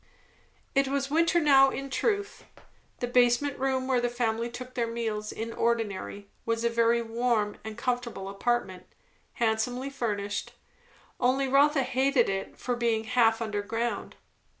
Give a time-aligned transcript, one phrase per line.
[0.73, 2.45] It was winter now in truth.
[3.01, 7.57] The basement room where the family took their meals in ordinary, was a very warm
[7.63, 8.87] and comfortable apartment;
[9.33, 10.53] handsomely furnished;
[11.19, 14.15] only Rotha always hated it for being half underground.